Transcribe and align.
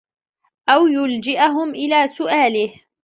أَوْ 0.69 0.87
يُلْجِئَهُمْ 0.87 1.69
إلَى 1.69 2.07
سُؤَالِهِ 2.07 2.81